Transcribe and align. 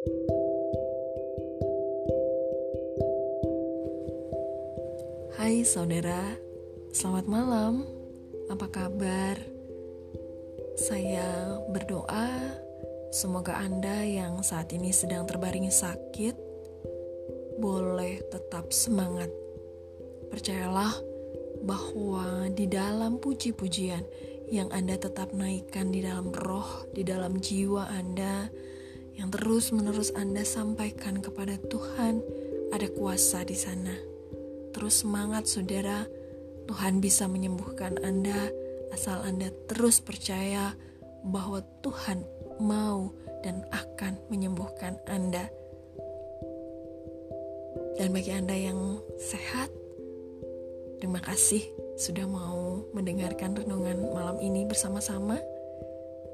Hai 0.00 0.08
saudara, 5.68 6.40
selamat 6.88 7.28
malam. 7.28 7.84
Apa 8.48 8.64
kabar? 8.72 9.36
Saya 10.80 11.60
berdoa 11.68 12.32
semoga 13.12 13.60
Anda 13.60 14.00
yang 14.08 14.40
saat 14.40 14.72
ini 14.72 14.88
sedang 14.88 15.28
terbaring 15.28 15.68
sakit 15.68 16.32
boleh 17.60 18.24
tetap 18.32 18.72
semangat. 18.72 19.28
Percayalah 20.32 20.96
bahwa 21.60 22.48
di 22.56 22.64
dalam 22.72 23.20
puji-pujian 23.20 24.08
yang 24.48 24.72
Anda 24.72 24.96
tetap 24.96 25.36
naikkan 25.36 25.92
di 25.92 26.00
dalam 26.00 26.32
roh, 26.32 26.88
di 26.96 27.04
dalam 27.04 27.36
jiwa 27.36 27.92
Anda, 27.92 28.48
yang 29.20 29.28
terus-menerus 29.28 30.16
Anda 30.16 30.48
sampaikan 30.48 31.20
kepada 31.20 31.60
Tuhan, 31.68 32.24
ada 32.72 32.88
kuasa 32.88 33.44
di 33.44 33.54
sana 33.54 34.10
Terus 34.70 35.02
semangat 35.02 35.50
saudara, 35.50 36.06
Tuhan 36.70 37.02
bisa 37.02 37.26
menyembuhkan 37.26 37.98
Anda 38.06 38.54
asal 38.94 39.22
Anda 39.26 39.50
terus 39.66 39.98
percaya 39.98 40.74
bahwa 41.26 41.62
Tuhan 41.82 42.22
mau 42.62 43.10
dan 43.42 43.66
akan 43.74 44.18
menyembuhkan 44.30 44.98
Anda. 45.10 45.50
Dan 47.98 48.14
bagi 48.14 48.30
Anda 48.30 48.54
yang 48.54 49.02
sehat, 49.18 49.68
terima 51.02 51.18
kasih 51.20 51.60
sudah 51.98 52.24
mau 52.30 52.86
mendengarkan 52.94 53.58
renungan 53.58 54.06
malam 54.14 54.38
ini 54.38 54.64
bersama-sama. 54.70 55.36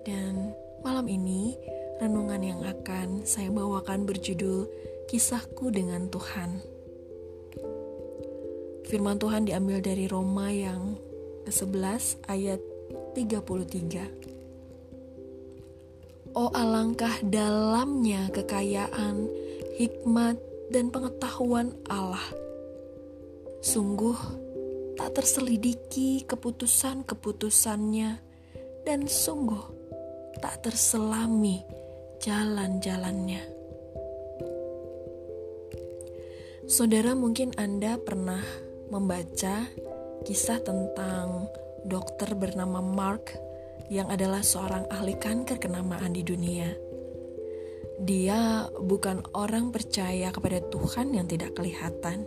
Dan 0.06 0.54
malam 0.84 1.08
ini, 1.08 1.56
renungan 1.96 2.44
yang 2.44 2.60
akan 2.60 3.24
saya 3.24 3.48
bawakan 3.48 4.04
berjudul 4.04 4.68
Kisahku 5.08 5.72
dengan 5.72 6.12
Tuhan. 6.12 6.60
Firman 8.86 9.18
Tuhan 9.18 9.48
diambil 9.48 9.82
dari 9.82 10.06
Roma 10.06 10.52
yang 10.52 10.94
ke-11 11.46 12.26
ayat 12.28 12.60
33. 13.16 14.36
Oh 16.36 16.52
alangkah 16.52 17.16
dalamnya 17.24 18.28
kekayaan, 18.28 19.24
hikmat, 19.80 20.36
dan 20.68 20.92
pengetahuan 20.92 21.72
Allah. 21.88 22.20
Sungguh 23.64 24.20
tak 25.00 25.16
terselidiki 25.16 26.28
keputusan-keputusannya 26.28 28.20
dan 28.84 29.00
sungguh 29.08 29.64
tak 30.38 30.66
terselami 30.66 31.64
jalan-jalannya. 32.26 33.38
Saudara 36.66 37.14
mungkin 37.14 37.54
Anda 37.54 38.02
pernah 38.02 38.42
membaca 38.90 39.70
kisah 40.26 40.58
tentang 40.58 41.46
dokter 41.86 42.34
bernama 42.34 42.82
Mark 42.82 43.30
yang 43.94 44.10
adalah 44.10 44.42
seorang 44.42 44.90
ahli 44.90 45.14
kanker 45.14 45.62
kenamaan 45.62 46.10
di 46.10 46.26
dunia. 46.26 46.74
Dia 48.02 48.66
bukan 48.74 49.22
orang 49.38 49.70
percaya 49.70 50.34
kepada 50.34 50.58
Tuhan 50.66 51.14
yang 51.14 51.30
tidak 51.30 51.54
kelihatan. 51.54 52.26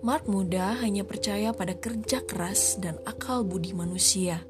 Mark 0.00 0.24
muda 0.24 0.80
hanya 0.80 1.04
percaya 1.04 1.52
pada 1.52 1.76
kerja 1.76 2.24
keras 2.24 2.80
dan 2.80 2.96
akal 3.04 3.44
budi 3.44 3.76
manusia. 3.76 4.40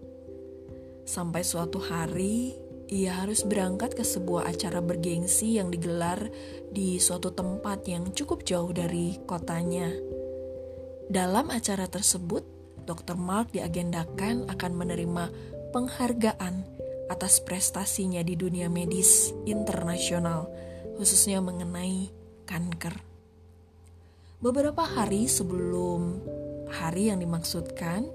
Sampai 1.02 1.42
suatu 1.42 1.83
hari, 1.83 2.67
ia 2.89 3.20
harus 3.20 3.44
berangkat 3.44 3.92
ke 3.92 4.05
sebuah 4.05 4.48
acara 4.48 4.81
bergengsi 4.81 5.61
yang 5.61 5.69
digelar 5.69 6.33
di 6.72 6.97
suatu 6.97 7.36
tempat 7.36 7.84
yang 7.84 8.17
cukup 8.17 8.48
jauh 8.48 8.72
dari 8.72 9.20
kotanya. 9.28 9.92
Dalam 11.08 11.53
acara 11.53 11.89
tersebut, 11.89 12.45
Dr. 12.89 13.17
Mark 13.20 13.52
diagendakan 13.52 14.48
akan 14.48 14.73
menerima 14.73 15.24
penghargaan 15.77 16.64
atas 17.12 17.40
prestasinya 17.45 18.24
di 18.24 18.36
dunia 18.36 18.73
medis 18.73 19.33
internasional, 19.45 20.48
khususnya 20.96 21.41
mengenai 21.45 22.08
kanker. 22.48 22.96
Beberapa 24.41 24.85
hari 24.85 25.29
sebelum 25.29 26.24
hari 26.73 27.12
yang 27.12 27.20
dimaksudkan, 27.20 28.08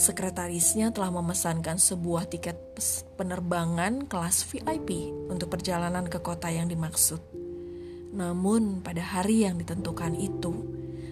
sekretarisnya 0.00 0.96
telah 0.96 1.12
memesankan 1.12 1.76
sebuah 1.76 2.32
tiket 2.32 2.56
penerbangan 3.20 4.08
kelas 4.08 4.48
VIP 4.48 5.12
untuk 5.28 5.52
perjalanan 5.52 6.08
ke 6.08 6.16
kota 6.24 6.48
yang 6.48 6.72
dimaksud. 6.72 7.20
Namun, 8.16 8.80
pada 8.80 9.04
hari 9.04 9.44
yang 9.44 9.60
ditentukan 9.60 10.16
itu, 10.16 10.56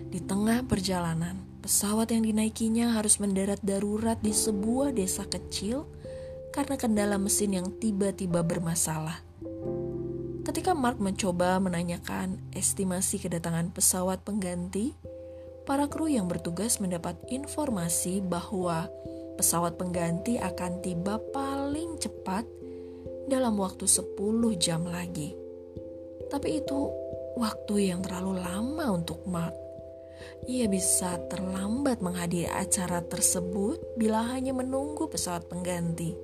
di 0.09 0.25
tengah 0.25 0.65
perjalanan, 0.65 1.37
pesawat 1.61 2.09
yang 2.17 2.25
dinaikinya 2.25 2.97
harus 2.97 3.21
mendarat 3.21 3.61
darurat 3.61 4.17
di 4.25 4.33
sebuah 4.33 4.97
desa 4.97 5.29
kecil 5.29 5.85
karena 6.57 6.81
kendala 6.81 7.21
mesin 7.21 7.61
yang 7.61 7.69
tiba-tiba 7.77 8.41
bermasalah. 8.41 9.21
Ketika 10.49 10.73
Mark 10.73 10.97
mencoba 10.97 11.61
menanyakan 11.61 12.41
estimasi 12.57 13.21
kedatangan 13.21 13.69
pesawat 13.69 14.25
pengganti, 14.25 14.97
para 15.69 15.85
kru 15.85 16.09
yang 16.09 16.25
bertugas 16.25 16.81
mendapat 16.81 17.13
informasi 17.29 18.25
bahwa 18.25 18.89
pesawat 19.37 19.77
pengganti 19.77 20.41
akan 20.41 20.81
tiba 20.81 21.21
paling 21.29 22.01
cepat 22.01 22.49
dalam 23.29 23.61
waktu 23.61 23.85
10 23.85 24.17
jam 24.57 24.89
lagi. 24.89 25.37
Tapi 26.33 26.65
itu 26.65 26.89
waktu 27.37 27.93
yang 27.93 28.01
terlalu 28.01 28.41
lama 28.41 28.97
untuk 28.97 29.21
Mark. 29.29 29.53
Ia 30.49 30.65
bisa 30.73 31.21
terlambat 31.29 32.01
menghadiri 32.01 32.49
acara 32.49 33.05
tersebut 33.05 34.01
bila 34.01 34.25
hanya 34.33 34.57
menunggu 34.57 35.05
pesawat 35.13 35.53
pengganti. 35.53 36.17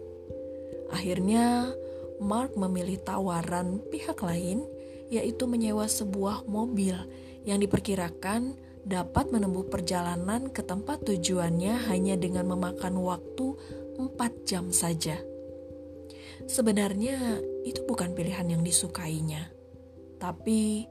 Akhirnya, 0.88 1.69
Mark 2.16 2.56
memilih 2.56 2.97
tawaran 3.04 3.84
pihak 3.93 4.25
lain, 4.25 4.65
yaitu 5.12 5.44
menyewa 5.44 5.84
sebuah 5.84 6.49
mobil 6.49 6.97
yang 7.44 7.60
diperkirakan 7.60 8.56
dapat 8.84 9.33
menempuh 9.33 9.72
perjalanan 9.72 10.53
ke 10.53 10.61
tempat 10.61 11.09
tujuannya 11.09 11.89
hanya 11.89 12.15
dengan 12.21 12.53
memakan 12.53 13.00
waktu 13.00 13.56
4 13.97 14.45
jam 14.45 14.69
saja. 14.69 15.17
Sebenarnya 16.45 17.41
itu 17.65 17.81
bukan 17.89 18.12
pilihan 18.12 18.45
yang 18.45 18.61
disukainya. 18.61 19.49
Tapi 20.21 20.84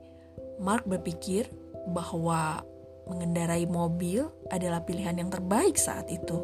Mark 0.57 0.89
berpikir 0.89 1.45
bahwa 1.93 2.65
mengendarai 3.05 3.69
mobil 3.69 4.25
adalah 4.49 4.81
pilihan 4.81 5.21
yang 5.21 5.29
terbaik 5.29 5.77
saat 5.77 6.09
itu. 6.09 6.41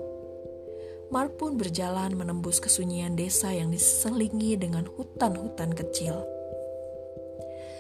Mark 1.10 1.42
pun 1.42 1.58
berjalan 1.58 2.14
menembus 2.14 2.62
kesunyian 2.62 3.18
desa 3.18 3.50
yang 3.50 3.74
diselingi 3.74 4.54
dengan 4.62 4.86
hutan-hutan 4.86 5.74
kecil. 5.74 6.22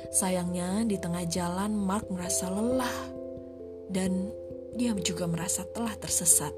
Sayangnya, 0.09 0.89
di 0.89 0.97
tengah 0.97 1.29
jalan 1.29 1.77
Mark 1.77 2.09
merasa 2.09 2.49
lelah 2.49 3.18
dan 3.89 4.29
dia 4.77 4.93
juga 5.01 5.25
merasa 5.25 5.65
telah 5.65 5.97
tersesat. 5.97 6.53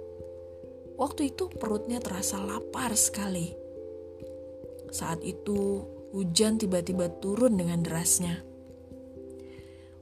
Waktu 0.99 1.33
itu 1.33 1.49
perutnya 1.49 1.97
terasa 1.97 2.37
lapar 2.37 2.93
sekali. 2.93 3.55
Saat 4.91 5.23
itu 5.23 5.81
hujan 6.11 6.59
tiba-tiba 6.59 7.07
turun 7.23 7.55
dengan 7.55 7.81
derasnya. 7.81 8.43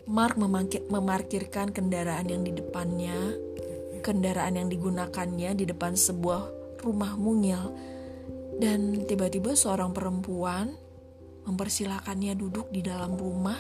Mark 0.10 0.42
memarkirkan 0.90 1.70
kendaraan 1.70 2.26
yang 2.26 2.42
di 2.42 2.50
depannya, 2.50 3.38
kendaraan 4.02 4.58
yang 4.58 4.68
digunakannya 4.74 5.54
di 5.54 5.70
depan 5.70 5.94
sebuah 5.94 6.50
rumah 6.82 7.14
mungil, 7.14 7.78
dan 8.58 9.06
tiba-tiba 9.06 9.54
seorang 9.54 9.94
perempuan 9.94 10.74
mempersilahkannya 11.46 12.34
duduk 12.34 12.74
di 12.74 12.82
dalam 12.82 13.14
rumah 13.14 13.58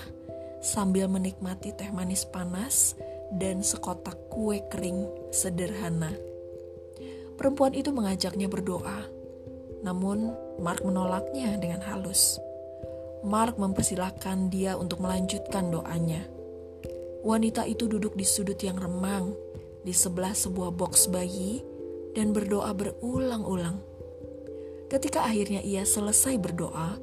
sambil 0.60 1.06
menikmati 1.06 1.72
teh 1.77 1.94
manis 1.94 2.25
panas 2.27 2.98
dan 3.36 3.62
sekotak 3.62 4.18
kue 4.34 4.64
kering 4.70 5.06
sederhana. 5.30 6.14
Perempuan 7.38 7.72
itu 7.72 7.94
mengajaknya 7.94 8.52
berdoa, 8.52 9.08
namun 9.86 10.36
Mark 10.60 10.84
menolaknya 10.84 11.56
dengan 11.56 11.80
halus. 11.88 12.36
Mark 13.24 13.56
mempersilahkan 13.60 14.52
dia 14.52 14.76
untuk 14.76 15.04
melanjutkan 15.04 15.72
doanya. 15.72 16.24
Wanita 17.24 17.68
itu 17.68 17.88
duduk 17.88 18.16
di 18.16 18.24
sudut 18.24 18.60
yang 18.64 18.80
remang, 18.80 19.36
di 19.84 19.92
sebelah 19.92 20.32
sebuah 20.32 20.72
box 20.72 21.12
bayi, 21.12 21.64
dan 22.16 22.32
berdoa 22.32 22.72
berulang-ulang. 22.72 23.80
Ketika 24.88 25.28
akhirnya 25.28 25.64
ia 25.64 25.84
selesai 25.84 26.40
berdoa, 26.40 26.98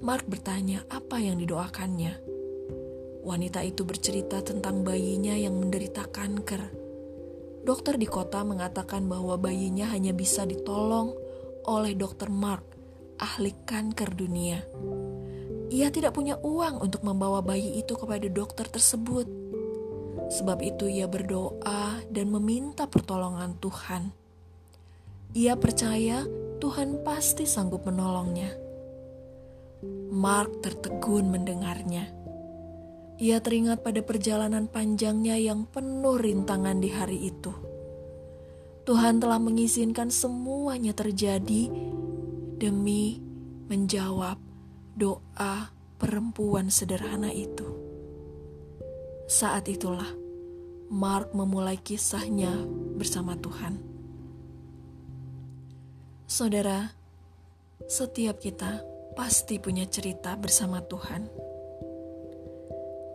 Mark 0.00 0.24
bertanya 0.24 0.84
apa 0.88 1.20
yang 1.20 1.36
didoakannya. 1.36 2.29
Wanita 3.20 3.60
itu 3.60 3.84
bercerita 3.84 4.40
tentang 4.40 4.80
bayinya 4.80 5.36
yang 5.36 5.60
menderita 5.60 6.08
kanker. 6.08 6.72
Dokter 7.60 8.00
di 8.00 8.08
kota 8.08 8.40
mengatakan 8.40 9.04
bahwa 9.04 9.36
bayinya 9.36 9.92
hanya 9.92 10.16
bisa 10.16 10.48
ditolong 10.48 11.12
oleh 11.68 11.92
dokter 11.92 12.32
Mark 12.32 12.64
ahli 13.20 13.52
kanker 13.68 14.16
dunia. 14.16 14.64
Ia 15.70 15.92
tidak 15.92 16.16
punya 16.16 16.40
uang 16.40 16.80
untuk 16.82 17.04
membawa 17.04 17.44
bayi 17.44 17.78
itu 17.78 17.94
kepada 17.94 18.26
dokter 18.26 18.66
tersebut. 18.66 19.28
Sebab 20.30 20.58
itu 20.64 20.88
ia 20.88 21.06
berdoa 21.06 22.00
dan 22.08 22.26
meminta 22.32 22.88
pertolongan 22.88 23.54
Tuhan. 23.60 24.10
Ia 25.36 25.54
percaya 25.54 26.26
Tuhan 26.58 27.06
pasti 27.06 27.46
sanggup 27.46 27.86
menolongnya. 27.86 28.50
Mark 30.10 30.58
tertegun 30.64 31.30
mendengarnya. 31.30 32.19
Ia 33.20 33.36
teringat 33.44 33.84
pada 33.84 34.00
perjalanan 34.00 34.64
panjangnya 34.64 35.36
yang 35.36 35.68
penuh 35.68 36.16
rintangan 36.16 36.80
di 36.80 36.88
hari 36.88 37.28
itu. 37.28 37.52
Tuhan 38.88 39.20
telah 39.20 39.36
mengizinkan 39.36 40.08
semuanya 40.08 40.96
terjadi 40.96 41.68
demi 42.56 43.20
menjawab 43.68 44.40
doa 44.96 45.68
perempuan 46.00 46.72
sederhana 46.72 47.28
itu. 47.28 47.68
Saat 49.28 49.68
itulah 49.68 50.08
Mark 50.88 51.36
memulai 51.36 51.76
kisahnya 51.76 52.56
bersama 52.96 53.36
Tuhan. 53.36 53.78
Saudara, 56.24 56.88
setiap 57.84 58.40
kita 58.40 58.80
pasti 59.12 59.60
punya 59.60 59.84
cerita 59.84 60.34
bersama 60.40 60.80
Tuhan. 60.80 61.49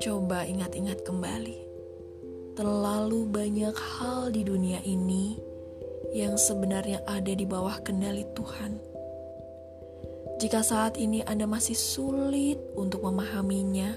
Coba 0.04 0.44
ingat-ingat 0.44 1.08
kembali. 1.08 1.58
Terlalu 2.56 3.28
banyak 3.28 3.76
hal 3.76 4.32
di 4.32 4.44
dunia 4.44 4.80
ini 4.84 5.40
yang 6.16 6.40
sebenarnya 6.40 7.04
ada 7.08 7.32
di 7.36 7.44
bawah 7.44 7.80
kendali 7.84 8.24
Tuhan. 8.36 8.80
Jika 10.40 10.60
saat 10.64 11.00
ini 11.00 11.24
Anda 11.24 11.48
masih 11.48 11.80
sulit 11.80 12.60
untuk 12.76 13.08
memahaminya 13.08 13.96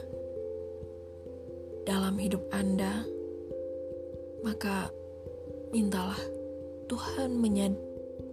dalam 1.82 2.14
hidup 2.18 2.46
Anda, 2.54 3.02
maka 4.46 4.90
mintalah 5.74 6.18
Tuhan 6.86 7.34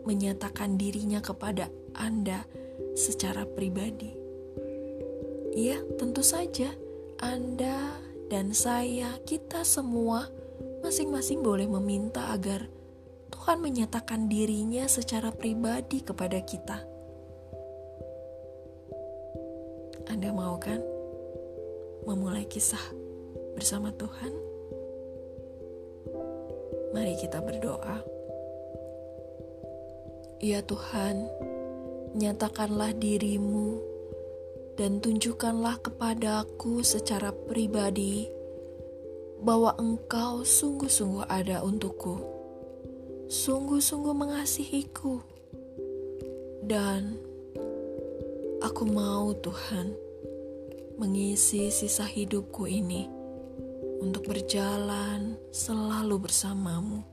menyatakan 0.05 0.77
dirinya 0.77 1.17
kepada 1.17 1.69
Anda 1.97 2.45
secara 2.93 3.45
pribadi. 3.49 4.13
Iya, 5.55 5.81
tentu 5.97 6.21
saja 6.21 6.67
Anda 7.25 7.97
dan 8.29 8.53
saya, 8.53 9.17
kita 9.25 9.65
semua 9.65 10.29
masing-masing 10.85 11.41
boleh 11.41 11.65
meminta 11.65 12.29
agar 12.29 12.69
Tuhan 13.33 13.65
menyatakan 13.65 14.29
dirinya 14.29 14.85
secara 14.85 15.33
pribadi 15.33 16.05
kepada 16.05 16.37
kita. 16.45 16.85
Anda 20.05 20.29
mau 20.29 20.61
kan 20.61 20.77
memulai 22.05 22.45
kisah 22.45 22.93
bersama 23.57 23.89
Tuhan? 23.97 24.29
Mari 26.93 27.17
kita 27.17 27.41
berdoa. 27.41 28.05
Ya 30.45 30.61
Tuhan, 30.61 31.25
nyatakanlah 32.13 32.93
dirimu 32.93 33.94
dan 34.75 34.99
tunjukkanlah 34.99 35.79
kepadaku 35.79 36.83
secara 36.83 37.31
pribadi 37.31 38.27
bahwa 39.39 39.75
Engkau 39.79 40.43
sungguh-sungguh 40.43 41.27
ada 41.27 41.63
untukku 41.63 42.35
sungguh-sungguh 43.29 44.13
mengasihiku. 44.13 45.21
Dan 46.65 47.17
aku 48.61 48.83
mau 48.89 49.33
Tuhan 49.37 49.93
mengisi 50.97 51.69
sisa 51.69 52.05
hidupku 52.05 52.65
ini 52.65 53.05
untuk 54.01 54.29
berjalan 54.29 55.37
selalu 55.53 56.25
bersamamu. 56.25 57.05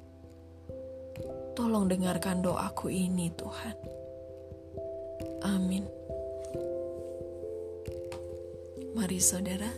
Tolong 1.53 1.85
dengarkan 1.85 2.41
doaku 2.41 2.89
ini 2.89 3.29
Tuhan. 3.37 3.77
Amin. 5.45 5.85
Mari 8.93 9.25
saudara, 9.25 9.73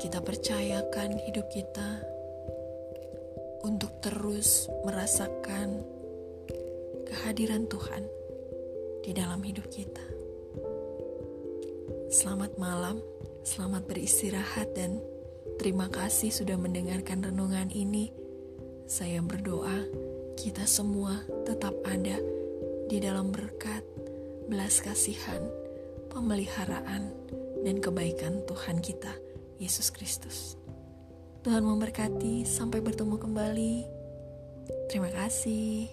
kita 0.00 0.24
percayakan 0.24 1.20
hidup 1.28 1.44
kita 1.52 2.00
untuk 3.68 4.00
terus 4.00 4.64
merasakan 4.88 5.84
kehadiran 7.04 7.68
Tuhan 7.68 8.08
di 9.04 9.12
dalam 9.12 9.44
hidup 9.44 9.68
kita. 9.68 10.00
Selamat 12.08 12.56
malam, 12.56 13.04
selamat 13.44 13.84
beristirahat, 13.84 14.72
dan 14.72 15.04
terima 15.60 15.92
kasih 15.92 16.32
sudah 16.32 16.56
mendengarkan 16.56 17.20
renungan 17.20 17.68
ini. 17.76 18.08
Saya 18.88 19.20
berdoa 19.20 19.84
kita 20.40 20.64
semua 20.64 21.28
tetap 21.44 21.76
ada 21.84 22.16
di 22.88 22.96
dalam 23.04 23.28
berkat, 23.28 23.84
belas 24.48 24.80
kasihan, 24.80 25.59
pemeliharaan, 26.10 27.14
dan 27.62 27.76
kebaikan 27.78 28.42
Tuhan 28.44 28.82
kita, 28.82 29.14
Yesus 29.62 29.94
Kristus. 29.94 30.58
Tuhan 31.40 31.64
memberkati, 31.64 32.44
sampai 32.44 32.84
bertemu 32.84 33.16
kembali. 33.16 33.74
Terima 34.90 35.08
kasih. 35.08 35.88